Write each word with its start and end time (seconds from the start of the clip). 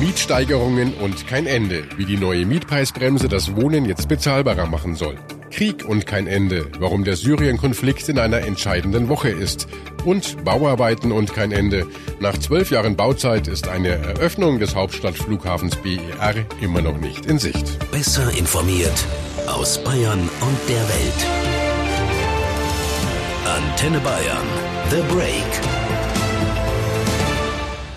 Mietsteigerungen 0.00 0.94
und 0.94 1.26
kein 1.26 1.46
Ende, 1.46 1.84
wie 1.96 2.04
die 2.04 2.16
neue 2.16 2.46
Mietpreisbremse 2.46 3.28
das 3.28 3.54
Wohnen 3.56 3.84
jetzt 3.84 4.08
bezahlbarer 4.08 4.66
machen 4.66 4.94
soll. 4.94 5.16
Krieg 5.50 5.84
und 5.84 6.06
kein 6.06 6.26
Ende, 6.26 6.66
warum 6.80 7.04
der 7.04 7.16
Syrien-Konflikt 7.16 8.08
in 8.08 8.18
einer 8.18 8.38
entscheidenden 8.38 9.08
Woche 9.08 9.28
ist. 9.28 9.68
Und 10.04 10.44
Bauarbeiten 10.44 11.12
und 11.12 11.32
kein 11.32 11.52
Ende. 11.52 11.86
Nach 12.20 12.36
zwölf 12.36 12.70
Jahren 12.70 12.96
Bauzeit 12.96 13.46
ist 13.46 13.68
eine 13.68 13.90
Eröffnung 13.90 14.58
des 14.58 14.74
Hauptstadtflughafens 14.74 15.76
BER 15.76 16.34
immer 16.60 16.82
noch 16.82 16.98
nicht 16.98 17.26
in 17.26 17.38
Sicht. 17.38 17.78
Besser 17.90 18.30
informiert 18.36 19.06
aus 19.46 19.82
Bayern 19.84 20.20
und 20.20 20.58
der 20.68 20.88
Welt. 20.88 21.26
Antenne 23.46 24.00
Bayern. 24.00 24.46
The 24.90 25.14
Break. 25.14 25.73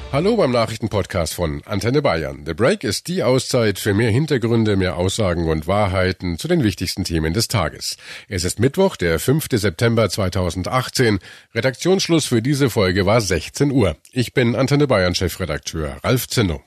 Hallo 0.10 0.38
beim 0.38 0.52
Nachrichtenpodcast 0.52 1.34
von 1.34 1.62
Antenne 1.66 2.02
Bayern. 2.02 2.44
The 2.46 2.54
Break 2.54 2.86
ist 2.86 3.08
die 3.08 3.24
Auszeit 3.24 3.78
für 3.78 3.94
mehr 3.94 4.10
Hintergründe, 4.10 4.78
mehr 4.78 4.96
Aussagen 4.96 5.50
und 5.50 5.68
Wahrheiten 5.68 6.38
zu 6.38 6.48
den 6.48 6.64
wichtigsten 6.64 7.04
Themen 7.04 7.34
des 7.34 7.50
Tages. 7.50 7.98
Es 8.30 8.46
ist 8.46 8.58
Mittwoch, 8.58 8.96
der 8.96 9.20
5. 9.20 9.48
September 9.52 10.10
2018. 10.10 11.20
Redaktionsschluss 11.54 12.26
für 12.26 12.42
diese 12.42 12.70
Folge 12.70 13.06
war 13.06 13.20
16 13.20 13.70
Uhr. 13.70 13.98
Ich 14.14 14.34
bin 14.34 14.56
Antenne 14.56 14.88
Bayern 14.88 15.14
Chefredakteur 15.14 15.98
Ralf 16.02 16.30
Zinno. 16.30 16.64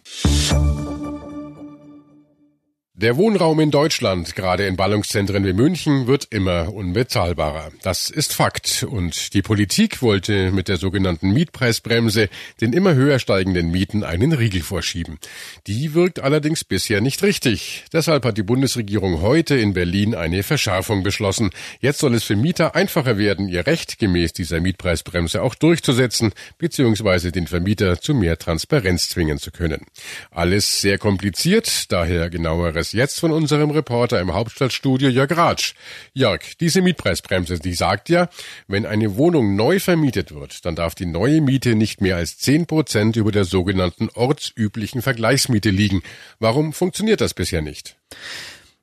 Der 3.00 3.16
Wohnraum 3.16 3.58
in 3.60 3.70
Deutschland, 3.70 4.36
gerade 4.36 4.66
in 4.66 4.76
Ballungszentren 4.76 5.42
wie 5.46 5.54
München, 5.54 6.06
wird 6.06 6.26
immer 6.28 6.74
unbezahlbarer. 6.74 7.70
Das 7.80 8.10
ist 8.10 8.34
Fakt. 8.34 8.82
Und 8.82 9.32
die 9.32 9.40
Politik 9.40 10.02
wollte 10.02 10.52
mit 10.52 10.68
der 10.68 10.76
sogenannten 10.76 11.32
Mietpreisbremse 11.32 12.28
den 12.60 12.74
immer 12.74 12.92
höher 12.92 13.18
steigenden 13.18 13.70
Mieten 13.70 14.04
einen 14.04 14.34
Riegel 14.34 14.60
vorschieben. 14.60 15.18
Die 15.66 15.94
wirkt 15.94 16.20
allerdings 16.20 16.62
bisher 16.62 17.00
nicht 17.00 17.22
richtig. 17.22 17.86
Deshalb 17.90 18.26
hat 18.26 18.36
die 18.36 18.42
Bundesregierung 18.42 19.22
heute 19.22 19.56
in 19.56 19.72
Berlin 19.72 20.14
eine 20.14 20.42
Verschärfung 20.42 21.02
beschlossen. 21.02 21.52
Jetzt 21.80 22.00
soll 22.00 22.14
es 22.14 22.24
für 22.24 22.36
Mieter 22.36 22.74
einfacher 22.74 23.16
werden, 23.16 23.48
ihr 23.48 23.66
Recht 23.66 23.98
gemäß 23.98 24.34
dieser 24.34 24.60
Mietpreisbremse 24.60 25.40
auch 25.40 25.54
durchzusetzen, 25.54 26.32
beziehungsweise 26.58 27.32
den 27.32 27.46
Vermieter 27.46 27.98
zu 27.98 28.14
mehr 28.14 28.36
Transparenz 28.36 29.08
zwingen 29.08 29.38
zu 29.38 29.52
können. 29.52 29.86
Alles 30.30 30.82
sehr 30.82 30.98
kompliziert, 30.98 31.90
daher 31.90 32.28
genaueres 32.28 32.89
jetzt 32.92 33.20
von 33.20 33.30
unserem 33.30 33.70
Reporter 33.70 34.20
im 34.20 34.32
Hauptstadtstudio 34.32 35.08
Jörg 35.08 35.36
Ratsch. 35.36 35.74
Jörg, 36.12 36.40
diese 36.58 36.82
Mietpreisbremse, 36.82 37.58
die 37.58 37.74
sagt 37.74 38.08
ja, 38.08 38.28
wenn 38.68 38.86
eine 38.86 39.16
Wohnung 39.16 39.56
neu 39.56 39.80
vermietet 39.80 40.34
wird, 40.34 40.64
dann 40.64 40.76
darf 40.76 40.94
die 40.94 41.06
neue 41.06 41.40
Miete 41.40 41.74
nicht 41.74 42.00
mehr 42.00 42.16
als 42.16 42.38
zehn 42.38 42.66
Prozent 42.66 43.16
über 43.16 43.32
der 43.32 43.44
sogenannten 43.44 44.08
ortsüblichen 44.14 45.02
Vergleichsmiete 45.02 45.70
liegen. 45.70 46.02
Warum 46.38 46.72
funktioniert 46.72 47.20
das 47.20 47.34
bisher 47.34 47.62
nicht? 47.62 47.96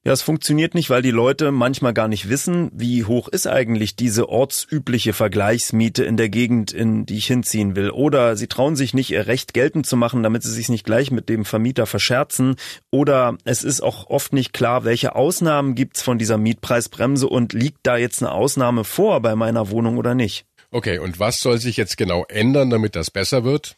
Ja, 0.07 0.13
es 0.13 0.21
funktioniert 0.21 0.73
nicht, 0.73 0.89
weil 0.89 1.01
die 1.01 1.11
Leute 1.11 1.51
manchmal 1.51 1.93
gar 1.93 2.07
nicht 2.07 2.29
wissen, 2.29 2.71
wie 2.73 3.03
hoch 3.03 3.27
ist 3.27 3.45
eigentlich 3.45 3.97
diese 3.97 4.29
ortsübliche 4.29 5.11
Vergleichsmiete 5.11 6.05
in 6.05 6.15
der 6.15 6.29
Gegend, 6.29 6.71
in 6.71 7.05
die 7.05 7.17
ich 7.17 7.27
hinziehen 7.27 7.75
will. 7.75 7.89
Oder 7.89 8.37
sie 8.37 8.47
trauen 8.47 8.77
sich 8.77 8.93
nicht, 8.93 9.11
ihr 9.11 9.27
Recht 9.27 9.53
geltend 9.53 9.85
zu 9.85 9.97
machen, 9.97 10.23
damit 10.23 10.43
sie 10.43 10.53
sich 10.53 10.69
nicht 10.69 10.85
gleich 10.85 11.11
mit 11.11 11.27
dem 11.27 11.43
Vermieter 11.43 11.85
verscherzen. 11.85 12.55
Oder 12.89 13.37
es 13.43 13.65
ist 13.65 13.81
auch 13.81 14.09
oft 14.09 14.31
nicht 14.31 14.53
klar, 14.53 14.85
welche 14.85 15.13
Ausnahmen 15.13 15.75
gibt's 15.75 16.01
von 16.01 16.17
dieser 16.17 16.37
Mietpreisbremse 16.37 17.27
und 17.27 17.51
liegt 17.51 17.79
da 17.83 17.97
jetzt 17.97 18.23
eine 18.23 18.31
Ausnahme 18.31 18.85
vor 18.85 19.19
bei 19.19 19.35
meiner 19.35 19.71
Wohnung 19.71 19.97
oder 19.97 20.15
nicht. 20.15 20.45
Okay, 20.71 20.99
und 20.99 21.19
was 21.19 21.41
soll 21.41 21.57
sich 21.57 21.75
jetzt 21.75 21.97
genau 21.97 22.23
ändern, 22.29 22.69
damit 22.69 22.95
das 22.95 23.11
besser 23.11 23.43
wird? 23.43 23.75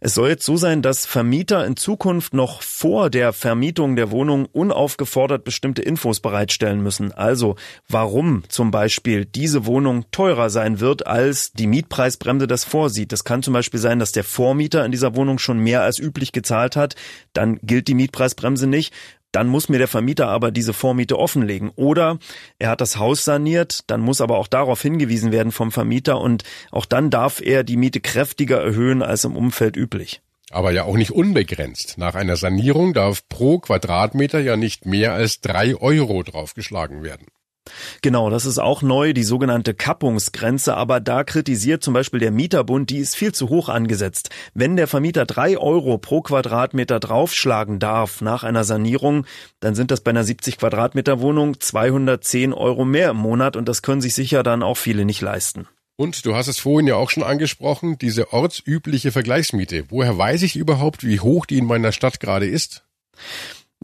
Es 0.00 0.14
soll 0.14 0.28
jetzt 0.28 0.44
so 0.44 0.56
sein, 0.56 0.82
dass 0.82 1.06
Vermieter 1.06 1.64
in 1.66 1.76
Zukunft 1.76 2.34
noch 2.34 2.62
vor 2.62 3.10
der 3.10 3.32
Vermietung 3.32 3.96
der 3.96 4.10
Wohnung 4.10 4.46
unaufgefordert 4.46 5.44
bestimmte 5.44 5.82
Infos 5.82 6.20
bereitstellen 6.20 6.82
müssen. 6.82 7.12
Also 7.12 7.56
warum 7.88 8.42
zum 8.48 8.70
Beispiel 8.70 9.24
diese 9.24 9.66
Wohnung 9.66 10.04
teurer 10.10 10.50
sein 10.50 10.80
wird, 10.80 11.06
als 11.06 11.52
die 11.52 11.66
Mietpreisbremse 11.66 12.46
das 12.46 12.64
vorsieht. 12.64 13.12
Das 13.12 13.24
kann 13.24 13.42
zum 13.42 13.54
Beispiel 13.54 13.80
sein, 13.80 13.98
dass 13.98 14.12
der 14.12 14.24
Vormieter 14.24 14.84
in 14.84 14.92
dieser 14.92 15.16
Wohnung 15.16 15.38
schon 15.38 15.58
mehr 15.58 15.82
als 15.82 15.98
üblich 15.98 16.32
gezahlt 16.32 16.76
hat. 16.76 16.94
Dann 17.32 17.58
gilt 17.62 17.88
die 17.88 17.94
Mietpreisbremse 17.94 18.66
nicht. 18.66 18.92
Dann 19.36 19.48
muss 19.48 19.68
mir 19.68 19.76
der 19.76 19.86
Vermieter 19.86 20.28
aber 20.28 20.50
diese 20.50 20.72
Vormiete 20.72 21.18
offenlegen. 21.18 21.70
Oder 21.76 22.18
er 22.58 22.70
hat 22.70 22.80
das 22.80 22.96
Haus 22.96 23.22
saniert, 23.22 23.80
dann 23.88 24.00
muss 24.00 24.22
aber 24.22 24.38
auch 24.38 24.46
darauf 24.46 24.80
hingewiesen 24.80 25.30
werden 25.30 25.52
vom 25.52 25.72
Vermieter 25.72 26.22
und 26.22 26.42
auch 26.70 26.86
dann 26.86 27.10
darf 27.10 27.42
er 27.42 27.62
die 27.62 27.76
Miete 27.76 28.00
kräftiger 28.00 28.62
erhöhen 28.62 29.02
als 29.02 29.24
im 29.24 29.36
Umfeld 29.36 29.76
üblich. 29.76 30.22
Aber 30.50 30.70
ja 30.70 30.84
auch 30.84 30.96
nicht 30.96 31.10
unbegrenzt. 31.10 31.98
Nach 31.98 32.14
einer 32.14 32.36
Sanierung 32.36 32.94
darf 32.94 33.28
pro 33.28 33.58
Quadratmeter 33.58 34.40
ja 34.40 34.56
nicht 34.56 34.86
mehr 34.86 35.12
als 35.12 35.42
drei 35.42 35.76
Euro 35.76 36.22
draufgeschlagen 36.22 37.02
werden. 37.02 37.26
Genau, 38.02 38.30
das 38.30 38.46
ist 38.46 38.58
auch 38.58 38.82
neu, 38.82 39.12
die 39.12 39.24
sogenannte 39.24 39.74
Kappungsgrenze. 39.74 40.76
Aber 40.76 41.00
da 41.00 41.24
kritisiert 41.24 41.82
zum 41.82 41.94
Beispiel 41.94 42.20
der 42.20 42.30
Mieterbund, 42.30 42.90
die 42.90 42.98
ist 42.98 43.16
viel 43.16 43.32
zu 43.32 43.48
hoch 43.48 43.68
angesetzt. 43.68 44.30
Wenn 44.54 44.76
der 44.76 44.86
Vermieter 44.86 45.26
drei 45.26 45.58
Euro 45.58 45.98
pro 45.98 46.22
Quadratmeter 46.22 47.00
draufschlagen 47.00 47.78
darf 47.78 48.20
nach 48.20 48.44
einer 48.44 48.64
Sanierung, 48.64 49.26
dann 49.60 49.74
sind 49.74 49.90
das 49.90 50.00
bei 50.00 50.10
einer 50.10 50.24
70 50.24 50.58
Quadratmeter 50.58 51.20
Wohnung 51.20 51.60
210 51.60 52.52
Euro 52.52 52.84
mehr 52.84 53.10
im 53.10 53.16
Monat 53.16 53.56
und 53.56 53.68
das 53.68 53.82
können 53.82 54.00
sich 54.00 54.14
sicher 54.14 54.42
dann 54.42 54.62
auch 54.62 54.76
viele 54.76 55.04
nicht 55.04 55.20
leisten. 55.20 55.66
Und 55.96 56.26
du 56.26 56.34
hast 56.34 56.48
es 56.48 56.58
vorhin 56.58 56.86
ja 56.86 56.96
auch 56.96 57.08
schon 57.08 57.22
angesprochen, 57.22 57.96
diese 57.98 58.32
ortsübliche 58.32 59.12
Vergleichsmiete. 59.12 59.84
Woher 59.88 60.18
weiß 60.18 60.42
ich 60.42 60.56
überhaupt, 60.56 61.04
wie 61.04 61.20
hoch 61.20 61.46
die 61.46 61.56
in 61.56 61.64
meiner 61.64 61.92
Stadt 61.92 62.20
gerade 62.20 62.46
ist? 62.46 62.84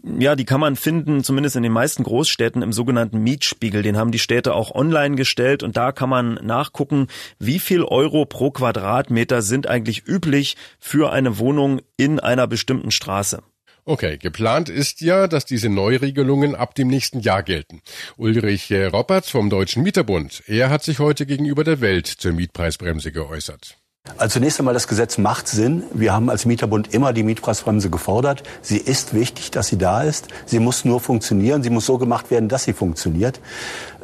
Ja, 0.05 0.35
die 0.35 0.45
kann 0.45 0.61
man 0.61 0.75
finden, 0.75 1.23
zumindest 1.23 1.55
in 1.55 1.63
den 1.63 1.73
meisten 1.73 2.03
Großstädten 2.03 2.63
im 2.63 2.73
sogenannten 2.73 3.19
Mietspiegel. 3.19 3.83
Den 3.83 3.97
haben 3.97 4.11
die 4.11 4.19
Städte 4.19 4.55
auch 4.55 4.75
online 4.75 5.15
gestellt 5.15 5.63
und 5.63 5.77
da 5.77 5.93
kann 5.93 6.09
man 6.09 6.35
nachgucken, 6.43 7.07
wie 7.39 7.61
viel 7.61 7.85
Euro 7.85 8.27
pro 8.27 8.51
Quadratmeter 8.51 9.43
sind 9.43 9.69
eigentlich 9.69 10.07
üblich 10.07 10.57
für 10.81 11.13
eine 11.13 11.39
Wohnung 11.39 11.83
in 11.97 12.19
einer 12.19 12.49
bestimmten 12.49 12.91
Straße. 12.91 13.43
Okay, 13.85 14.17
geplant 14.17 14.69
ist 14.69 15.01
ja, 15.01 15.27
dass 15.27 15.45
diese 15.45 15.69
Neuregelungen 15.69 16.55
ab 16.55 16.75
dem 16.75 16.89
nächsten 16.89 17.21
Jahr 17.21 17.43
gelten. 17.43 17.83
Ulrich 18.17 18.73
Roberts 18.73 19.31
vom 19.31 19.51
Deutschen 19.51 19.83
Mieterbund, 19.83 20.45
er 20.47 20.71
hat 20.71 20.85
sich 20.85 21.01
heute 21.01 21.27
gegenüber 21.27 21.65
der 21.65 21.81
Welt 21.81 22.07
zur 22.07 22.33
Mietpreisbremse 22.33 23.11
geäußert. 23.11 23.82
Also 24.19 24.35
zunächst 24.35 24.59
einmal, 24.59 24.75
das 24.75 24.89
Gesetz 24.89 25.17
macht 25.17 25.47
Sinn. 25.49 25.85
Wir 25.93 26.13
haben 26.13 26.29
als 26.29 26.45
Mieterbund 26.45 26.93
immer 26.93 27.13
die 27.13 27.23
Mietpreisbremse 27.23 27.89
gefordert. 27.89 28.43
Sie 28.61 28.77
ist 28.77 29.15
wichtig, 29.15 29.51
dass 29.53 29.69
sie 29.69 29.79
da 29.79 30.03
ist. 30.03 30.29
Sie 30.45 30.59
muss 30.59 30.85
nur 30.85 31.01
funktionieren. 31.01 31.63
Sie 31.63 31.71
muss 31.71 31.87
so 31.87 31.99
gemacht 31.99 32.31
werden, 32.31 32.49
dass 32.49 32.65
sie 32.65 32.73
funktioniert. 32.73 33.41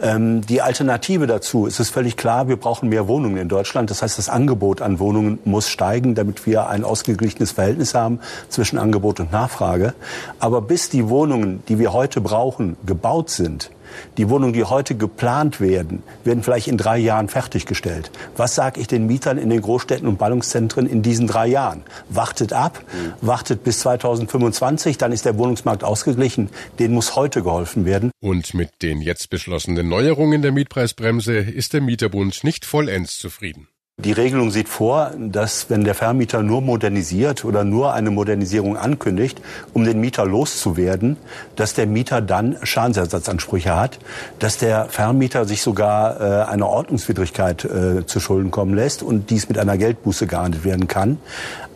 Ähm, 0.00 0.40
die 0.42 0.62
Alternative 0.62 1.26
dazu 1.26 1.66
ist 1.66 1.80
es 1.80 1.90
völlig 1.90 2.16
klar, 2.16 2.48
wir 2.48 2.56
brauchen 2.56 2.88
mehr 2.88 3.06
Wohnungen 3.08 3.38
in 3.38 3.48
Deutschland. 3.48 3.90
Das 3.90 4.02
heißt, 4.02 4.18
das 4.18 4.28
Angebot 4.28 4.82
an 4.82 4.98
Wohnungen 4.98 5.40
muss 5.44 5.68
steigen, 5.68 6.14
damit 6.14 6.46
wir 6.46 6.68
ein 6.68 6.84
ausgeglichenes 6.84 7.52
Verhältnis 7.52 7.94
haben 7.94 8.20
zwischen 8.48 8.78
Angebot 8.78 9.20
und 9.20 9.30
Nachfrage. 9.30 9.94
Aber 10.38 10.62
bis 10.62 10.90
die 10.90 11.08
Wohnungen, 11.08 11.62
die 11.68 11.78
wir 11.78 11.92
heute 11.92 12.20
brauchen, 12.20 12.76
gebaut 12.86 13.30
sind, 13.30 13.70
die 14.16 14.28
Wohnungen, 14.28 14.52
die 14.52 14.64
heute 14.64 14.94
geplant 14.94 15.60
werden, 15.60 16.02
werden 16.24 16.42
vielleicht 16.42 16.68
in 16.68 16.76
drei 16.76 16.98
Jahren 16.98 17.28
fertiggestellt. 17.28 18.10
Was 18.36 18.54
sage 18.54 18.80
ich 18.80 18.86
den 18.86 19.06
Mietern 19.06 19.38
in 19.38 19.50
den 19.50 19.60
Großstädten 19.60 20.08
und 20.08 20.18
Ballungszentren 20.18 20.86
in 20.86 21.02
diesen 21.02 21.26
drei 21.26 21.46
Jahren? 21.46 21.82
Wartet 22.08 22.52
ab, 22.52 22.82
mhm. 22.92 23.26
wartet 23.26 23.64
bis 23.64 23.80
2025, 23.80 24.98
dann 24.98 25.12
ist 25.12 25.24
der 25.24 25.38
Wohnungsmarkt 25.38 25.84
ausgeglichen. 25.84 26.50
Den 26.78 26.92
muss 26.92 27.16
heute 27.16 27.42
geholfen 27.42 27.84
werden. 27.84 28.10
Und 28.20 28.54
mit 28.54 28.82
den 28.82 29.00
jetzt 29.00 29.30
beschlossenen 29.30 29.88
Neuerungen 29.88 30.42
der 30.42 30.52
Mietpreisbremse 30.52 31.36
ist 31.36 31.72
der 31.72 31.80
Mieterbund 31.80 32.44
nicht 32.44 32.64
vollends 32.64 33.18
zufrieden. 33.18 33.68
Die 34.00 34.12
Regelung 34.12 34.52
sieht 34.52 34.68
vor, 34.68 35.10
dass 35.18 35.70
wenn 35.70 35.82
der 35.82 35.96
Vermieter 35.96 36.44
nur 36.44 36.60
modernisiert 36.60 37.44
oder 37.44 37.64
nur 37.64 37.94
eine 37.94 38.12
Modernisierung 38.12 38.76
ankündigt, 38.76 39.42
um 39.72 39.82
den 39.82 39.98
Mieter 39.98 40.24
loszuwerden, 40.24 41.16
dass 41.56 41.74
der 41.74 41.88
Mieter 41.88 42.20
dann 42.20 42.58
Schadensersatzansprüche 42.62 43.74
hat, 43.74 43.98
dass 44.38 44.56
der 44.56 44.84
Vermieter 44.84 45.46
sich 45.46 45.62
sogar 45.62 46.20
äh, 46.20 46.44
eine 46.48 46.68
Ordnungswidrigkeit 46.68 47.64
äh, 47.64 48.06
zu 48.06 48.20
Schulden 48.20 48.52
kommen 48.52 48.72
lässt 48.72 49.02
und 49.02 49.30
dies 49.30 49.48
mit 49.48 49.58
einer 49.58 49.76
Geldbuße 49.76 50.28
geahndet 50.28 50.62
werden 50.62 50.86
kann. 50.86 51.18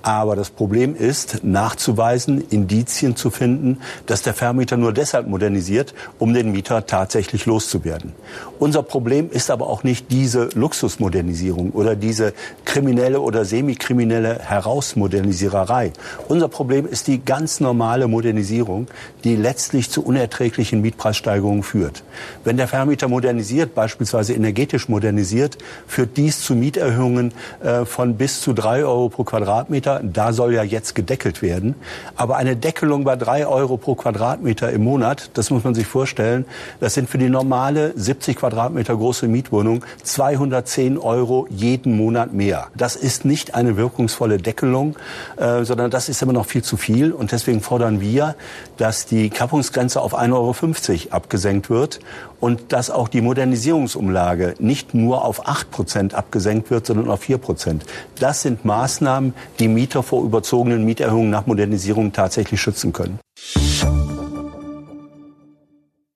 Aber 0.03 0.35
das 0.35 0.51
Problem 0.51 0.97
ist, 0.97 1.45
nachzuweisen, 1.45 2.45
Indizien 2.51 3.15
zu 3.15 3.31
finden, 3.31 3.81
dass 4.07 4.23
der 4.23 4.35
Vermieter 4.35 4.77
nur 4.77 4.93
deshalb 4.93 5.29
modernisiert, 5.29 5.95
um 6.19 6.35
den 6.35 6.51
Mieter 6.51 6.87
tatsächlich 6.87 7.47
loszuwerden. 7.47 8.13
Unser 8.59 8.83
Problem 8.83 9.31
ist 9.31 9.51
aber 9.51 9.69
auch 9.69 9.85
nicht 9.85 10.11
diese 10.11 10.49
Luxusmodernisierung 10.55 11.71
oder 11.71 11.95
diese 11.95 12.35
kriminelle 12.65 13.21
oder 13.21 13.45
semikriminelle 13.45 14.41
Herausmodernisiererei. 14.41 15.93
Unser 16.29 16.49
Problem 16.49 16.87
ist 16.87 17.07
die 17.07 17.25
ganz 17.25 17.61
normale 17.61 18.09
Modernisierung, 18.09 18.89
die 19.23 19.37
letztlich 19.37 19.91
zu 19.91 20.05
unerträglichen 20.05 20.81
Mietpreissteigerungen 20.81 21.63
führt. 21.63 22.03
Wenn 22.43 22.57
der 22.57 22.67
Vermieter 22.67 23.07
modernisiert, 23.07 23.75
beispielsweise 23.75 24.35
energetisch 24.35 24.89
modernisiert, 24.89 25.59
führt 25.87 26.17
dies 26.17 26.41
zu 26.41 26.55
Mieterhöhungen 26.55 27.33
äh, 27.63 27.85
von 27.85 28.17
bis 28.17 28.41
zu 28.41 28.53
drei 28.53 28.85
Euro 28.85 29.09
pro 29.09 29.23
Quadratmeter 29.23 29.92
Vermieter, 29.93 30.01
da 30.03 30.33
soll 30.33 30.55
ja 30.55 30.63
jetzt 30.63 30.95
gedeckelt 30.95 31.43
werden. 31.43 31.75
Aber 32.17 32.37
eine 32.37 32.57
Deckelung 32.57 33.05
bei 33.05 33.17
drei 33.17 33.47
Euro 33.47 33.77
pro 33.77 33.95
Quadratmeter 33.95 34.71
im 34.71 34.85
Monat, 34.85 35.31
das 35.35 35.51
muss 35.51 35.65
man 35.65 35.75
sich 35.75 35.87
vorstellen, 35.87 36.45
das 36.81 36.95
sind 36.95 37.09
für 37.09 37.19
die 37.19 37.29
normale 37.29 37.93
70 37.97 38.37
Quadratmeter 38.37 38.97
große 38.97 39.29
Mietwohnung 39.29 39.85
210 40.03 40.99
Euro 40.99 41.47
jeden 41.51 41.97
Monat 41.97 42.33
mehr. 42.33 42.69
Das 42.77 42.97
ist 42.97 43.25
nicht 43.25 43.55
eine 43.55 43.77
wirkungsvolle 43.77 44.39
Deckelung, 44.39 44.97
äh, 45.37 45.65
sondern 45.65 45.91
das 45.91 46.09
ist 46.09 46.23
immer 46.23 46.33
noch 46.33 46.47
viel 46.47 46.63
zu 46.63 46.77
viel. 46.77 47.13
Und 47.13 47.33
deswegen 47.33 47.61
fordern 47.61 48.01
wir, 48.01 48.35
dass 48.77 49.07
die 49.07 49.31
Kappungsgrenze 49.31 50.01
auf 50.01 50.15
1,50 50.19 50.33
Euro 50.33 51.17
abgesenkt 51.17 51.71
wird 51.71 52.01
und 52.41 52.73
dass 52.73 52.91
auch 52.91 53.09
die 53.09 53.21
Modernisierungsumlage 53.21 54.55
nicht 54.59 54.95
nur 54.95 55.25
auf 55.25 55.47
8 55.47 55.71
Prozent 55.71 56.15
abgesenkt 56.15 56.71
wird, 56.71 56.87
sondern 56.87 57.09
auf 57.09 57.21
4 57.21 57.39
Prozent. 57.39 57.85
Das 58.19 58.43
sind 58.43 58.65
Maßnahmen, 58.65 59.35
die 59.59 59.69
Mieter 59.83 60.05
vor 60.05 60.23
überzogenen 60.23 60.85
Mieterhöhungen 60.85 61.31
nach 61.31 61.47
Modernisierung 61.47 62.13
tatsächlich 62.13 62.61
schützen 62.61 62.93
können. 62.93 63.19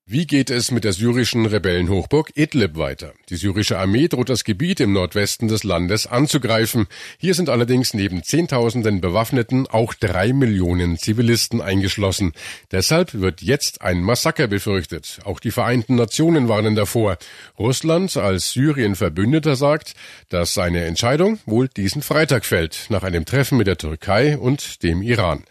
Wie 0.08 0.25
geht 0.25 0.50
es 0.50 0.70
mit 0.70 0.85
der 0.85 0.93
syrischen 0.93 1.47
Rebellenhochburg 1.47 2.31
Idlib 2.37 2.76
weiter? 2.76 3.12
Die 3.29 3.35
syrische 3.35 3.76
Armee 3.76 4.06
droht 4.06 4.29
das 4.29 4.44
Gebiet 4.44 4.79
im 4.79 4.93
Nordwesten 4.93 5.49
des 5.49 5.64
Landes 5.64 6.06
anzugreifen. 6.06 6.87
Hier 7.19 7.35
sind 7.35 7.49
allerdings 7.49 7.93
neben 7.93 8.23
Zehntausenden 8.23 9.00
Bewaffneten 9.00 9.67
auch 9.67 9.94
drei 9.94 10.32
Millionen 10.32 10.97
Zivilisten 10.97 11.61
eingeschlossen. 11.61 12.35
Deshalb 12.70 13.14
wird 13.14 13.43
jetzt 13.43 13.82
ein 13.82 14.00
Massaker 14.00 14.47
befürchtet. 14.47 15.19
Auch 15.25 15.41
die 15.41 15.50
Vereinten 15.50 15.97
Nationen 15.97 16.49
warnen 16.49 16.76
davor. 16.76 17.19
Russland 17.58 18.17
als 18.17 18.53
Syrien-Verbündeter 18.53 19.56
sagt, 19.56 19.94
dass 20.29 20.55
seine 20.55 20.85
Entscheidung 20.85 21.41
wohl 21.47 21.67
diesen 21.67 22.00
Freitag 22.00 22.44
fällt, 22.44 22.87
nach 22.91 23.03
einem 23.03 23.25
Treffen 23.25 23.58
mit 23.58 23.67
der 23.67 23.76
Türkei 23.76 24.38
und 24.38 24.85
dem 24.85 25.03
Iran. 25.03 25.43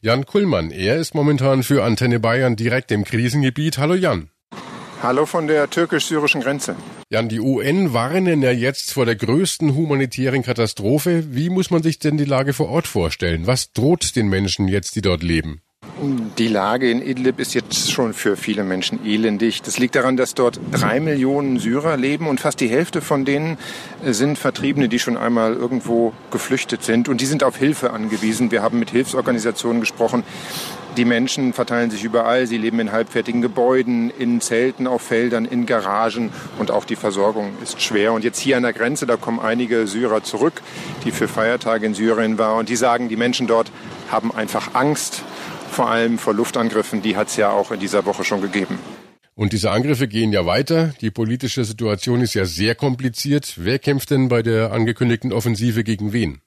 Jan 0.00 0.24
Kullmann, 0.24 0.70
er 0.70 0.96
ist 0.96 1.14
momentan 1.14 1.62
für 1.62 1.84
Antenne 1.84 2.20
Bayern 2.20 2.56
direkt 2.56 2.90
im 2.90 3.04
Krisengebiet. 3.04 3.76
Hallo 3.76 3.97
Jan. 3.98 4.30
Hallo 5.02 5.26
von 5.26 5.46
der 5.46 5.70
türkisch-syrischen 5.70 6.40
Grenze. 6.40 6.74
Jan, 7.10 7.28
die 7.28 7.40
UN 7.40 7.92
warnen 7.92 8.42
ja 8.42 8.50
jetzt 8.50 8.92
vor 8.92 9.06
der 9.06 9.16
größten 9.16 9.74
humanitären 9.74 10.42
Katastrophe. 10.42 11.24
Wie 11.34 11.50
muss 11.50 11.70
man 11.70 11.82
sich 11.82 11.98
denn 11.98 12.16
die 12.16 12.24
Lage 12.24 12.52
vor 12.52 12.68
Ort 12.68 12.86
vorstellen? 12.86 13.46
Was 13.46 13.72
droht 13.72 14.16
den 14.16 14.28
Menschen 14.28 14.66
jetzt, 14.66 14.96
die 14.96 15.02
dort 15.02 15.22
leben? 15.22 15.62
Die 16.38 16.48
Lage 16.48 16.90
in 16.90 17.02
Idlib 17.02 17.40
ist 17.40 17.54
jetzt 17.54 17.90
schon 17.90 18.12
für 18.12 18.36
viele 18.36 18.62
Menschen 18.62 19.04
elendig. 19.04 19.62
Das 19.62 19.78
liegt 19.78 19.96
daran, 19.96 20.16
dass 20.16 20.34
dort 20.34 20.60
drei 20.70 21.00
Millionen 21.00 21.58
Syrer 21.58 21.96
leben 21.96 22.28
und 22.28 22.40
fast 22.40 22.60
die 22.60 22.68
Hälfte 22.68 23.00
von 23.00 23.24
denen 23.24 23.58
sind 24.04 24.38
Vertriebene, 24.38 24.88
die 24.88 24.98
schon 24.98 25.16
einmal 25.16 25.54
irgendwo 25.54 26.12
geflüchtet 26.30 26.84
sind 26.84 27.08
und 27.08 27.20
die 27.20 27.26
sind 27.26 27.42
auf 27.42 27.56
Hilfe 27.56 27.92
angewiesen. 27.92 28.50
Wir 28.50 28.62
haben 28.62 28.78
mit 28.78 28.90
Hilfsorganisationen 28.90 29.80
gesprochen. 29.80 30.22
Die 30.98 31.04
Menschen 31.04 31.52
verteilen 31.52 31.92
sich 31.92 32.02
überall. 32.02 32.48
Sie 32.48 32.58
leben 32.58 32.80
in 32.80 32.90
halbfertigen 32.90 33.40
Gebäuden, 33.40 34.10
in 34.10 34.40
Zelten, 34.40 34.88
auf 34.88 35.00
Feldern, 35.00 35.44
in 35.44 35.64
Garagen 35.64 36.32
und 36.58 36.72
auch 36.72 36.84
die 36.84 36.96
Versorgung 36.96 37.52
ist 37.62 37.80
schwer. 37.80 38.12
Und 38.12 38.24
jetzt 38.24 38.40
hier 38.40 38.56
an 38.56 38.64
der 38.64 38.72
Grenze, 38.72 39.06
da 39.06 39.16
kommen 39.16 39.38
einige 39.38 39.86
Syrer 39.86 40.24
zurück, 40.24 40.60
die 41.04 41.12
für 41.12 41.28
Feiertage 41.28 41.86
in 41.86 41.94
Syrien 41.94 42.36
waren 42.36 42.58
und 42.58 42.68
die 42.68 42.74
sagen, 42.74 43.08
die 43.08 43.14
Menschen 43.14 43.46
dort 43.46 43.70
haben 44.10 44.34
einfach 44.34 44.74
Angst 44.74 45.22
vor 45.70 45.88
allem 45.88 46.18
vor 46.18 46.34
Luftangriffen, 46.34 47.00
die 47.00 47.16
hat 47.16 47.28
es 47.28 47.36
ja 47.36 47.50
auch 47.50 47.70
in 47.70 47.78
dieser 47.78 48.04
Woche 48.04 48.24
schon 48.24 48.40
gegeben. 48.40 48.76
Und 49.36 49.52
diese 49.52 49.70
Angriffe 49.70 50.08
gehen 50.08 50.32
ja 50.32 50.46
weiter. 50.46 50.94
Die 51.00 51.12
politische 51.12 51.64
Situation 51.64 52.22
ist 52.22 52.34
ja 52.34 52.44
sehr 52.44 52.74
kompliziert. 52.74 53.54
Wer 53.56 53.78
kämpft 53.78 54.10
denn 54.10 54.26
bei 54.26 54.42
der 54.42 54.72
angekündigten 54.72 55.32
Offensive 55.32 55.84
gegen 55.84 56.12
wen? 56.12 56.40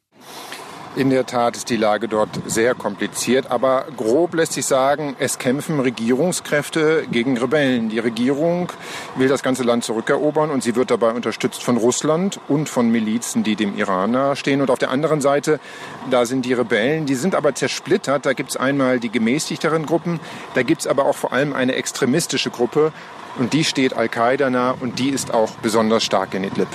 In 0.93 1.09
der 1.09 1.25
Tat 1.25 1.55
ist 1.55 1.69
die 1.69 1.77
Lage 1.77 2.09
dort 2.09 2.29
sehr 2.45 2.75
kompliziert, 2.75 3.49
aber 3.49 3.85
grob 3.95 4.35
lässt 4.35 4.51
sich 4.51 4.65
sagen, 4.65 5.15
es 5.19 5.37
kämpfen 5.37 5.79
Regierungskräfte 5.79 7.07
gegen 7.09 7.37
Rebellen. 7.37 7.87
Die 7.87 7.99
Regierung 7.99 8.67
will 9.15 9.29
das 9.29 9.41
ganze 9.41 9.63
Land 9.63 9.85
zurückerobern 9.85 10.51
und 10.51 10.63
sie 10.63 10.75
wird 10.75 10.91
dabei 10.91 11.11
unterstützt 11.11 11.63
von 11.63 11.77
Russland 11.77 12.41
und 12.49 12.67
von 12.67 12.89
Milizen, 12.89 13.43
die 13.43 13.55
dem 13.55 13.77
Iran 13.77 14.11
nahestehen. 14.11 14.59
Und 14.59 14.69
auf 14.69 14.79
der 14.79 14.91
anderen 14.91 15.21
Seite, 15.21 15.61
da 16.09 16.25
sind 16.25 16.43
die 16.43 16.51
Rebellen, 16.51 17.05
die 17.05 17.15
sind 17.15 17.35
aber 17.35 17.55
zersplittert. 17.55 18.25
Da 18.25 18.33
gibt 18.33 18.49
es 18.49 18.57
einmal 18.57 18.99
die 18.99 19.09
gemäßigteren 19.09 19.85
Gruppen, 19.85 20.19
da 20.55 20.63
gibt 20.63 20.81
es 20.81 20.87
aber 20.87 21.05
auch 21.05 21.15
vor 21.15 21.31
allem 21.31 21.53
eine 21.53 21.75
extremistische 21.75 22.49
Gruppe 22.49 22.91
und 23.39 23.53
die 23.53 23.63
steht 23.63 23.93
Al-Qaida 23.93 24.49
nah 24.49 24.75
und 24.77 24.99
die 24.99 25.09
ist 25.09 25.33
auch 25.33 25.51
besonders 25.61 26.03
stark 26.03 26.33
in 26.33 26.43
Idlib. 26.43 26.67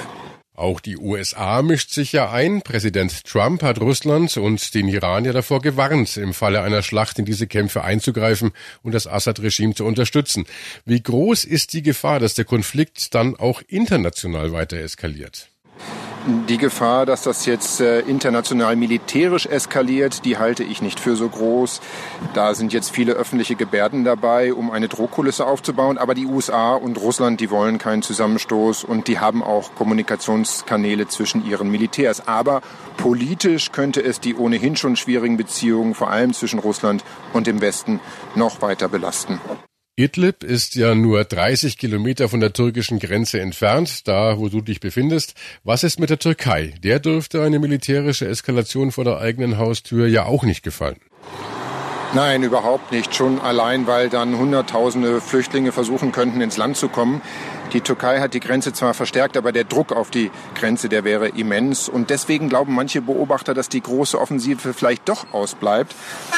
Auch 0.56 0.81
die 0.81 0.97
USA 0.97 1.61
mischt 1.61 1.91
sich 1.91 2.12
ja 2.12 2.31
ein. 2.31 2.62
Präsident 2.62 3.25
Trump 3.25 3.62
hat 3.62 3.79
Russland 3.79 4.38
und 4.38 4.75
den 4.75 4.88
Iran 4.88 5.26
ja 5.26 5.35
davor 5.35 5.61
gewarnt, 5.61 6.17
im 6.17 6.32
Falle 6.32 6.62
einer 6.62 6.82
Schlacht 6.82 7.19
in 7.19 7.26
diese 7.26 7.47
Kämpfe 7.47 7.85
einzugreifen 7.85 8.53
und 8.82 8.93
das 8.93 9.06
Assad-Regime 9.06 9.75
zu 9.75 9.85
unterstützen. 9.85 10.47
Wie 10.87 11.03
groß 11.03 11.44
ist 11.44 11.75
die 11.75 11.82
Gefahr, 11.82 12.20
dass 12.20 12.32
der 12.32 12.47
Konflikt 12.47 13.14
dann 13.14 13.37
auch 13.37 13.61
international 13.69 14.53
weiter 14.53 14.79
eskaliert? 14.79 15.50
Die 16.28 16.58
Gefahr, 16.58 17.06
dass 17.06 17.23
das 17.23 17.46
jetzt 17.46 17.81
äh, 17.81 18.00
international 18.00 18.75
militärisch 18.75 19.46
eskaliert, 19.46 20.25
die 20.25 20.38
halte 20.38 20.64
ich 20.64 20.82
nicht 20.82 20.99
für 20.99 21.14
so 21.14 21.28
groß. 21.28 21.81
Da 22.34 22.52
sind 22.55 22.73
jetzt 22.73 22.90
viele 22.90 23.12
öffentliche 23.12 23.55
Gebärden 23.55 24.02
dabei, 24.02 24.52
um 24.52 24.73
eine 24.73 24.88
Drohkulisse 24.88 25.46
aufzubauen. 25.46 25.99
Aber 25.99 26.14
die 26.14 26.26
USA 26.26 26.75
und 26.75 26.99
Russland, 26.99 27.40
die 27.40 27.49
wollen 27.52 27.78
keinen 27.78 28.02
Zusammenstoß 28.02 28.82
und 28.82 29.06
die 29.06 29.20
haben 29.20 29.40
auch 29.40 29.76
Kommunikationskanäle 29.76 31.06
zwischen 31.06 31.46
ihren 31.46 31.70
Militärs. 31.70 32.26
Aber 32.26 32.61
politisch 32.96 33.70
könnte 33.70 34.02
es 34.02 34.19
die 34.19 34.34
ohnehin 34.34 34.75
schon 34.75 34.96
schwierigen 34.96 35.37
Beziehungen, 35.37 35.94
vor 35.94 36.11
allem 36.11 36.32
zwischen 36.32 36.58
Russland 36.58 37.05
und 37.34 37.46
dem 37.46 37.61
Westen, 37.61 38.00
noch 38.34 38.62
weiter 38.62 38.88
belasten. 38.88 39.40
Idlib 39.98 40.44
ist 40.44 40.75
ja 40.75 40.94
nur 40.94 41.25
30 41.25 41.78
Kilometer 41.78 42.28
von 42.28 42.40
der 42.40 42.52
türkischen 42.52 42.98
Grenze 42.98 43.40
entfernt, 43.40 44.06
da 44.06 44.38
wo 44.38 44.50
du 44.50 44.60
dich 44.60 44.78
befindest. 44.78 45.32
Was 45.64 45.84
ist 45.84 45.98
mit 45.98 46.10
der 46.10 46.19
Türkei? 46.19 46.75
Der 46.82 47.00
dürfte 47.00 47.43
eine 47.43 47.58
militärische 47.58 48.28
Eskalation 48.28 48.93
vor 48.93 49.04
der 49.04 49.20
eigenen 49.20 49.56
Haustür 49.56 50.06
ja 50.06 50.26
auch 50.26 50.43
nicht 50.43 50.62
gefallen. 50.62 51.00
Nein, 52.14 52.43
überhaupt 52.43 52.93
nicht. 52.93 53.14
Schon 53.14 53.41
allein, 53.41 53.87
weil 53.87 54.08
dann 54.08 54.38
Hunderttausende 54.38 55.20
Flüchtlinge 55.20 55.73
versuchen 55.73 56.12
könnten, 56.12 56.41
ins 56.41 56.56
Land 56.56 56.76
zu 56.76 56.88
kommen. 56.88 57.20
Die 57.73 57.81
Türkei 57.81 58.20
hat 58.20 58.32
die 58.32 58.41
Grenze 58.41 58.73
zwar 58.73 58.94
verstärkt, 58.94 59.37
aber 59.37 59.53
der 59.53 59.64
Druck 59.64 59.93
auf 59.93 60.11
die 60.11 60.31
Grenze, 60.55 60.88
der 60.88 61.05
wäre 61.05 61.29
immens. 61.29 61.88
Und 61.88 62.11
deswegen 62.11 62.49
glauben 62.49 62.75
manche 62.75 63.03
Beobachter, 63.03 63.55
dass 63.55 63.69
die 63.69 63.82
große 63.82 64.19
Offensive 64.19 64.73
vielleicht 64.73 65.08
doch 65.08 65.26
ausbleibt. 65.32 65.94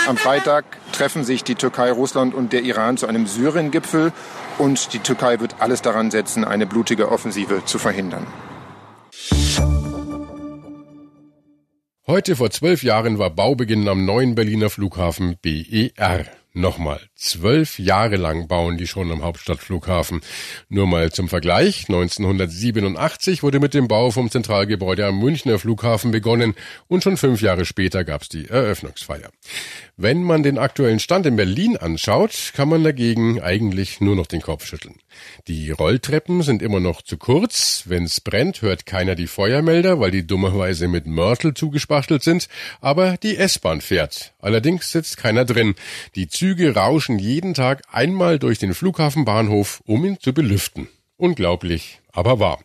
Am 0.09 0.17
Freitag 0.17 0.64
treffen 0.92 1.23
sich 1.23 1.45
die 1.45 1.54
Türkei, 1.54 1.92
Russland 1.92 2.35
und 2.35 2.52
der 2.52 2.62
Iran 2.62 2.97
zu 2.97 3.07
einem 3.07 3.26
Syrien-Gipfel. 3.26 4.12
Und 4.57 4.95
die 4.95 5.00
Türkei 5.00 5.38
wird 5.38 5.57
alles 5.61 5.83
daran 5.83 6.11
setzen, 6.11 6.45
eine 6.45 6.66
blutige 6.66 7.12
Offensive 7.12 7.64
zu 7.66 7.78
verhindern. 7.78 8.26
Heute 12.11 12.37
vor 12.37 12.50
zwölf 12.50 12.83
Jahren 12.83 13.19
war 13.19 13.29
Baubeginn 13.29 13.87
am 13.87 14.07
neuen 14.07 14.35
Berliner 14.35 14.71
Flughafen 14.71 15.37
BER. 15.43 16.25
Nochmal, 16.59 17.00
zwölf 17.15 17.79
Jahre 17.79 18.17
lang 18.17 18.49
bauen 18.49 18.79
die 18.79 18.88
schon 18.88 19.12
am 19.12 19.23
Hauptstadtflughafen. 19.23 20.23
Nur 20.69 20.88
mal 20.88 21.12
zum 21.12 21.29
Vergleich, 21.29 21.85
1987 21.88 23.45
wurde 23.45 23.61
mit 23.61 23.75
dem 23.75 23.87
Bau 23.87 24.11
vom 24.11 24.29
Zentralgebäude 24.29 25.07
am 25.07 25.21
Münchner 25.21 25.61
Flughafen 25.61 26.11
begonnen 26.11 26.57
und 26.88 27.05
schon 27.05 27.17
fünf 27.17 27.43
Jahre 27.43 27.65
später 27.65 28.03
gab's 28.03 28.29
die 28.29 28.49
Eröffnungsfeier. 28.49 29.31
Wenn 29.97 30.25
man 30.25 30.43
den 30.43 30.59
aktuellen 30.59 30.99
Stand 30.99 31.27
in 31.27 31.37
Berlin 31.37 31.77
anschaut, 31.77 32.53
kann 32.57 32.69
man 32.69 32.83
dagegen 32.83 33.41
eigentlich 33.41 34.00
nur 34.00 34.17
noch 34.17 34.27
den 34.27 34.43
Kopf 34.43 34.67
schütteln. 34.67 34.97
Die 35.47 35.71
Rolltreppen 35.71 36.43
sind 36.43 36.62
immer 36.62 36.81
noch 36.81 37.03
zu 37.03 37.19
kurz. 37.19 37.85
Wenn's 37.87 38.21
brennt, 38.21 38.62
hört 38.62 38.85
keiner 38.85 39.15
die 39.15 39.27
Feuermelder, 39.27 40.00
weil 40.00 40.11
die 40.11 40.27
dummerweise 40.27 40.88
mit 40.88 41.07
Mörtel 41.07 41.55
zugespachtelt 41.55 42.23
sind. 42.23 42.49
Aber 42.81 43.17
die 43.17 43.37
S-Bahn 43.37 43.81
fährt. 43.81 44.35
Allerdings 44.41 44.93
sitzt 44.93 45.17
keiner 45.17 45.45
drin. 45.45 45.75
Die 46.15 46.29
Züge 46.29 46.48
rauschen 46.75 47.19
jeden 47.19 47.55
Tag 47.55 47.83
einmal 47.90 48.38
durch 48.38 48.59
den 48.59 48.75
Flughafenbahnhof, 48.75 49.83
um 49.87 50.05
ihn 50.05 50.19
zu 50.21 50.33
belüften. 50.33 50.88
Unglaublich, 51.17 52.00
aber 52.12 52.38
wahr. 52.38 52.59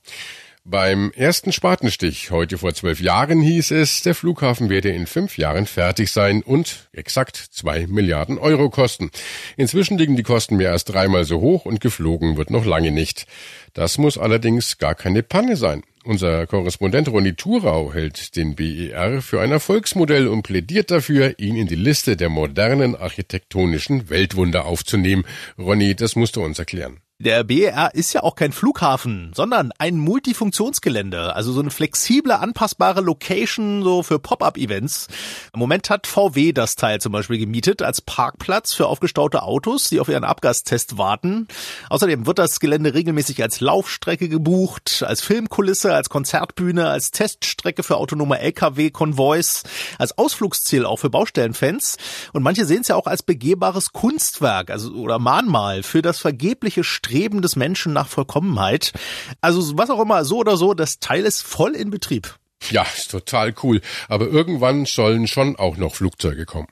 Beim 0.66 1.12
ersten 1.12 1.52
Spatenstich 1.52 2.32
heute 2.32 2.58
vor 2.58 2.74
zwölf 2.74 3.02
Jahren 3.02 3.42
hieß 3.42 3.72
es, 3.72 4.02
der 4.02 4.16
Flughafen 4.16 4.70
werde 4.70 4.92
in 4.92 5.08
fünf 5.08 5.38
Jahren 5.38 5.66
fertig 5.66 6.10
sein 6.10 6.42
und 6.42 6.88
exakt 6.94 7.36
zwei 7.36 7.86
Milliarden 7.86 8.38
Euro 8.38 8.70
kosten. 8.70 9.12
Inzwischen 9.58 9.98
liegen 9.98 10.16
die 10.16 10.24
Kosten 10.24 10.56
mehr 10.56 10.72
als 10.72 10.86
dreimal 10.86 11.26
so 11.26 11.42
hoch 11.42 11.66
und 11.66 11.82
geflogen 11.82 12.38
wird 12.38 12.50
noch 12.50 12.64
lange 12.64 12.92
nicht. 12.92 13.26
Das 13.74 13.98
muss 13.98 14.18
allerdings 14.18 14.78
gar 14.78 14.96
keine 14.96 15.22
Panne 15.22 15.58
sein. 15.58 15.84
Unser 16.06 16.48
Korrespondent 16.48 17.10
Ronny 17.10 17.34
Thurau 17.34 17.94
hält 17.94 18.38
den 18.38 18.56
BER 18.56 19.22
für 19.22 19.42
ein 19.42 19.52
Erfolgsmodell 19.52 20.30
und 20.30 20.44
plädiert 20.44 20.92
dafür, 20.92 21.38
ihn 21.40 21.58
in 21.58 21.68
die 21.68 21.76
Liste 21.76 22.16
der 22.16 22.30
modernen 22.30 22.96
architektonischen 22.96 24.10
Weltwunder 24.10 24.64
aufzunehmen. 24.64 25.26
Ronny, 25.58 25.94
das 25.94 26.16
musst 26.16 26.38
du 26.38 26.42
uns 26.42 26.58
erklären. 26.58 27.02
Der 27.24 27.46
BER 27.46 27.96
ist 27.96 28.12
ja 28.12 28.22
auch 28.22 28.36
kein 28.36 28.52
Flughafen, 28.52 29.32
sondern 29.34 29.72
ein 29.78 29.98
Multifunktionsgelände, 29.98 31.34
also 31.34 31.54
so 31.54 31.62
eine 31.62 31.72
flexible, 31.72 32.34
anpassbare 32.34 33.00
Location 33.00 33.82
so 33.82 34.04
für 34.04 34.20
Pop-up-Events. 34.20 35.08
Im 35.54 35.62
Moment 35.62 35.90
hat 35.90 36.06
VW 36.06 36.52
das 36.52 36.76
Teil 36.76 37.00
zum 37.00 37.14
Beispiel 37.14 37.38
gemietet 37.38 37.82
als 37.82 38.02
Parkplatz 38.02 38.74
für 38.74 38.88
aufgestaute 38.88 39.44
Autos, 39.44 39.88
die 39.88 40.02
auf 40.02 40.10
ihren 40.10 40.26
Abgastest 40.26 40.98
warten. 40.98 41.48
Außerdem 41.90 42.26
wird 42.26 42.40
das 42.40 42.60
Gelände 42.60 42.94
regelmäßig 42.94 43.42
als 43.42 43.62
Laufstrecke 43.62 44.28
gebucht, 44.28 45.06
als 45.08 45.22
Filmkulisse, 45.22 45.96
als 45.96 46.10
Konzertbühne, 46.10 46.90
als 46.90 47.12
Teststrecke 47.12 47.84
für 47.84 47.96
autonome 47.96 48.40
Lkw-Konvois, 48.40 49.64
als 49.98 50.18
Ausflugsziel 50.18 50.86
auch 50.86 50.98
für 50.98 51.10
Baustellenfans. 51.10 51.96
Und 52.34 52.44
manche 52.44 52.66
sehen 52.66 52.82
es 52.82 52.90
ja 52.90 52.98
auch 52.98 53.08
als 53.08 53.24
begehbares 53.24 53.94
Kunstwerk, 53.94 54.70
also 54.70 54.92
oder 54.96 55.20
Mahnmal 55.20 55.84
für 55.84 56.02
das 56.02 56.20
vergebliche 56.20 56.84
Streben 56.84 57.13
des 57.42 57.56
Menschen 57.56 57.94
nach 57.94 58.08
Vollkommenheit. 58.08 58.94
Also 59.42 59.78
was 59.78 59.90
auch 59.90 60.02
immer, 60.02 60.26
so 60.26 60.38
oder 60.38 60.58
so, 60.58 60.74
das 60.74 61.00
Teil 61.00 61.24
ist 61.24 61.44
voll 61.44 61.76
in 61.76 61.90
Betrieb. 61.90 62.36
Ja, 62.70 62.86
ist 62.96 63.12
total 63.12 63.54
cool. 63.64 63.82
Aber 64.08 64.28
irgendwann 64.28 64.86
sollen 64.86 65.28
schon 65.28 65.56
auch 65.56 65.78
noch 65.78 65.96
Flugzeuge 65.96 66.46
kommen. 66.46 66.68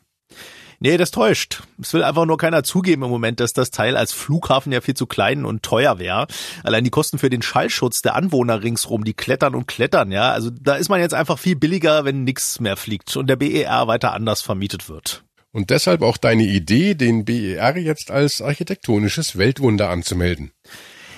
Nee, 0.84 0.98
das 0.98 1.12
täuscht. 1.12 1.62
Es 1.80 1.94
will 1.94 2.02
einfach 2.02 2.26
nur 2.26 2.40
keiner 2.40 2.64
zugeben 2.64 3.04
im 3.04 3.12
Moment, 3.12 3.40
dass 3.40 3.54
das 3.54 3.70
Teil 3.70 3.96
als 3.96 4.14
Flughafen 4.14 4.72
ja 4.72 4.82
viel 4.82 4.96
zu 4.96 5.06
klein 5.06 5.46
und 5.46 5.62
teuer 5.62 6.00
wäre. 6.00 6.26
Allein 6.64 6.84
die 6.84 6.90
Kosten 6.90 7.20
für 7.20 7.30
den 7.30 7.44
Schallschutz 7.44 8.02
der 8.02 8.16
Anwohner 8.16 8.64
ringsrum, 8.64 9.04
die 9.04 9.14
klettern 9.14 9.54
und 9.54 9.68
klettern, 9.68 10.12
ja. 10.12 10.32
Also 10.32 10.50
da 10.50 10.74
ist 10.74 10.90
man 10.90 11.00
jetzt 11.00 11.14
einfach 11.14 11.38
viel 11.38 11.56
billiger, 11.56 12.04
wenn 12.04 12.24
nichts 12.24 12.60
mehr 12.60 12.78
fliegt 12.78 13.16
und 13.16 13.28
der 13.28 13.36
BER 13.36 13.86
weiter 13.86 14.14
anders 14.14 14.42
vermietet 14.42 14.90
wird. 14.90 15.24
Und 15.52 15.70
deshalb 15.70 16.02
auch 16.02 16.18
deine 16.18 16.44
Idee, 16.44 16.96
den 16.96 17.26
BER 17.26 17.78
jetzt 17.78 18.10
als 18.10 18.42
architektonisches 18.42 19.38
Weltwunder 19.38 19.90
anzumelden. 19.90 20.52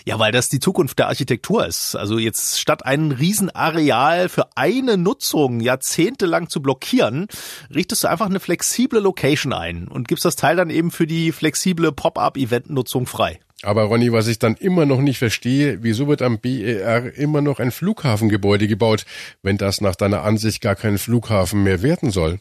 Ja, 0.05 0.19
weil 0.19 0.33
das 0.33 0.49
die 0.49 0.59
Zukunft 0.59 0.99
der 0.99 1.07
Architektur 1.07 1.65
ist. 1.65 1.95
Also 1.95 2.19
jetzt 2.19 2.59
statt 2.59 2.85
ein 2.85 3.11
Riesenareal 3.11 4.27
für 4.27 4.47
eine 4.55 4.97
Nutzung 4.97 5.61
jahrzehntelang 5.61 6.49
zu 6.49 6.61
blockieren, 6.61 7.27
richtest 7.73 8.03
du 8.03 8.09
einfach 8.09 8.25
eine 8.25 8.41
flexible 8.41 8.99
Location 8.99 9.53
ein 9.53 9.87
und 9.87 10.09
gibst 10.09 10.25
das 10.25 10.35
Teil 10.35 10.57
dann 10.57 10.69
eben 10.69 10.91
für 10.91 11.07
die 11.07 11.31
flexible 11.31 11.93
Pop-up-Event-Nutzung 11.93 13.05
frei. 13.05 13.39
Aber 13.61 13.83
Ronny, 13.83 14.11
was 14.11 14.27
ich 14.27 14.39
dann 14.39 14.55
immer 14.55 14.85
noch 14.85 14.99
nicht 14.99 15.19
verstehe, 15.19 15.83
wieso 15.83 16.09
wird 16.09 16.21
am 16.21 16.39
BER 16.39 17.15
immer 17.17 17.39
noch 17.39 17.59
ein 17.59 17.71
Flughafengebäude 17.71 18.67
gebaut, 18.67 19.05
wenn 19.41 19.57
das 19.57 19.79
nach 19.79 19.95
deiner 19.95 20.23
Ansicht 20.23 20.59
gar 20.59 20.75
kein 20.75 20.97
Flughafen 20.97 21.63
mehr 21.63 21.81
werden 21.81 22.11
soll? 22.11 22.39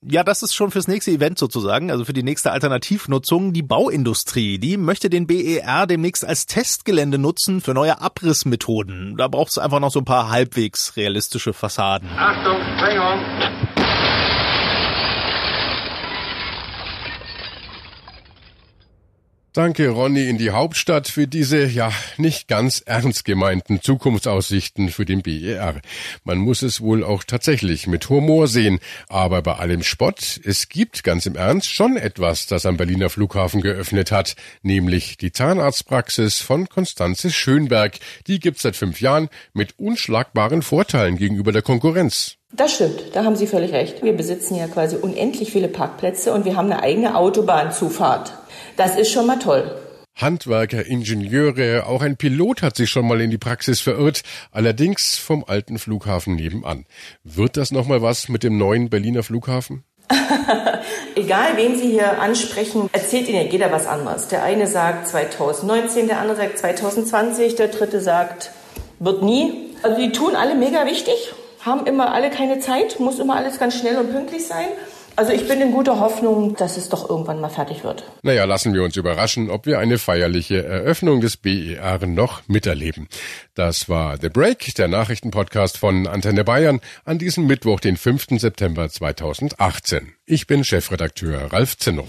Ja, 0.00 0.22
das 0.22 0.44
ist 0.44 0.54
schon 0.54 0.70
fürs 0.70 0.86
nächste 0.86 1.10
Event 1.10 1.40
sozusagen, 1.40 1.90
also 1.90 2.04
für 2.04 2.12
die 2.12 2.22
nächste 2.22 2.52
Alternativnutzung. 2.52 3.52
Die 3.52 3.64
Bauindustrie, 3.64 4.58
die 4.58 4.76
möchte 4.76 5.10
den 5.10 5.26
BER 5.26 5.88
demnächst 5.88 6.24
als 6.24 6.46
Testgelände 6.46 7.18
nutzen 7.18 7.60
für 7.60 7.74
neue 7.74 8.00
Abrissmethoden. 8.00 9.16
Da 9.16 9.26
braucht 9.26 9.50
es 9.50 9.58
einfach 9.58 9.80
noch 9.80 9.90
so 9.90 9.98
ein 9.98 10.04
paar 10.04 10.30
halbwegs 10.30 10.96
realistische 10.96 11.52
Fassaden. 11.52 12.08
Achtung, 12.16 12.58
Sprengung! 12.76 13.67
Danke, 19.58 19.88
Ronny, 19.88 20.28
in 20.28 20.38
die 20.38 20.52
Hauptstadt 20.52 21.08
für 21.08 21.26
diese, 21.26 21.66
ja, 21.66 21.90
nicht 22.16 22.46
ganz 22.46 22.80
ernst 22.86 23.24
gemeinten 23.24 23.82
Zukunftsaussichten 23.82 24.88
für 24.88 25.04
den 25.04 25.22
BER. 25.22 25.80
Man 26.22 26.38
muss 26.38 26.62
es 26.62 26.80
wohl 26.80 27.02
auch 27.02 27.24
tatsächlich 27.24 27.88
mit 27.88 28.08
Humor 28.08 28.46
sehen. 28.46 28.78
Aber 29.08 29.42
bei 29.42 29.54
allem 29.54 29.82
Spott, 29.82 30.40
es 30.44 30.68
gibt 30.68 31.02
ganz 31.02 31.26
im 31.26 31.34
Ernst 31.34 31.74
schon 31.74 31.96
etwas, 31.96 32.46
das 32.46 32.66
am 32.66 32.76
Berliner 32.76 33.10
Flughafen 33.10 33.60
geöffnet 33.60 34.12
hat, 34.12 34.36
nämlich 34.62 35.16
die 35.16 35.32
Zahnarztpraxis 35.32 36.38
von 36.38 36.68
Konstanze 36.68 37.32
Schönberg. 37.32 37.94
Die 38.28 38.38
gibt's 38.38 38.62
seit 38.62 38.76
fünf 38.76 39.00
Jahren 39.00 39.28
mit 39.54 39.76
unschlagbaren 39.76 40.62
Vorteilen 40.62 41.16
gegenüber 41.16 41.50
der 41.50 41.62
Konkurrenz. 41.62 42.36
Das 42.52 42.76
stimmt, 42.76 43.02
da 43.12 43.24
haben 43.24 43.34
Sie 43.34 43.48
völlig 43.48 43.72
recht. 43.72 44.04
Wir 44.04 44.12
besitzen 44.12 44.54
ja 44.54 44.68
quasi 44.68 44.94
unendlich 44.94 45.50
viele 45.50 45.66
Parkplätze 45.66 46.32
und 46.32 46.44
wir 46.44 46.54
haben 46.54 46.70
eine 46.70 46.80
eigene 46.80 47.16
Autobahnzufahrt. 47.16 48.37
Das 48.76 48.96
ist 48.96 49.12
schon 49.12 49.26
mal 49.26 49.38
toll. 49.38 49.70
Handwerker, 50.16 50.84
Ingenieure, 50.84 51.86
auch 51.86 52.02
ein 52.02 52.16
Pilot 52.16 52.62
hat 52.62 52.76
sich 52.76 52.90
schon 52.90 53.06
mal 53.06 53.20
in 53.20 53.30
die 53.30 53.38
Praxis 53.38 53.80
verirrt, 53.80 54.22
allerdings 54.50 55.16
vom 55.16 55.44
alten 55.46 55.78
Flughafen 55.78 56.34
nebenan. 56.34 56.86
Wird 57.22 57.56
das 57.56 57.70
nochmal 57.70 58.02
was 58.02 58.28
mit 58.28 58.42
dem 58.42 58.58
neuen 58.58 58.90
Berliner 58.90 59.22
Flughafen? 59.22 59.84
Egal, 61.14 61.56
wen 61.56 61.78
Sie 61.78 61.90
hier 61.90 62.20
ansprechen, 62.20 62.88
erzählt 62.92 63.28
Ihnen 63.28 63.50
jeder 63.50 63.70
was 63.70 63.86
anderes. 63.86 64.28
Der 64.28 64.42
eine 64.42 64.66
sagt 64.66 65.06
2019, 65.08 66.08
der 66.08 66.20
andere 66.20 66.36
sagt 66.36 66.58
2020, 66.58 67.54
der 67.54 67.68
dritte 67.68 68.00
sagt, 68.00 68.50
wird 68.98 69.22
nie. 69.22 69.70
Also 69.82 70.00
die 70.00 70.10
tun 70.10 70.34
alle 70.34 70.56
mega 70.56 70.86
wichtig, 70.86 71.32
haben 71.60 71.86
immer 71.86 72.12
alle 72.12 72.30
keine 72.30 72.58
Zeit, 72.58 72.98
muss 72.98 73.18
immer 73.18 73.36
alles 73.36 73.58
ganz 73.58 73.78
schnell 73.78 73.96
und 73.98 74.10
pünktlich 74.10 74.46
sein. 74.46 74.66
Also 75.18 75.32
ich 75.32 75.48
bin 75.48 75.60
in 75.60 75.72
guter 75.72 75.98
Hoffnung, 75.98 76.54
dass 76.54 76.76
es 76.76 76.90
doch 76.90 77.10
irgendwann 77.10 77.40
mal 77.40 77.48
fertig 77.48 77.82
wird. 77.82 78.04
Naja, 78.22 78.44
lassen 78.44 78.72
wir 78.72 78.84
uns 78.84 78.94
überraschen, 78.94 79.50
ob 79.50 79.66
wir 79.66 79.80
eine 79.80 79.98
feierliche 79.98 80.64
Eröffnung 80.64 81.20
des 81.20 81.36
BER 81.36 82.06
noch 82.06 82.42
miterleben. 82.46 83.08
Das 83.56 83.88
war 83.88 84.16
The 84.20 84.28
Break, 84.28 84.76
der 84.76 84.86
Nachrichtenpodcast 84.86 85.76
von 85.76 86.06
Antenne 86.06 86.44
Bayern 86.44 86.78
an 87.04 87.18
diesem 87.18 87.48
Mittwoch, 87.48 87.80
den 87.80 87.96
5. 87.96 88.38
September 88.38 88.88
2018. 88.88 90.12
Ich 90.24 90.46
bin 90.46 90.62
Chefredakteur 90.62 91.52
Ralf 91.52 91.76
Zinno. 91.76 92.06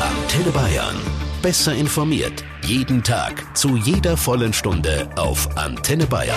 Antenne 0.00 0.52
Bayern. 0.52 0.94
Besser 1.42 1.74
informiert. 1.74 2.44
Jeden 2.62 3.02
Tag. 3.02 3.56
Zu 3.56 3.76
jeder 3.76 4.16
vollen 4.16 4.52
Stunde 4.52 5.10
auf 5.16 5.56
Antenne 5.56 6.06
Bayern. 6.06 6.36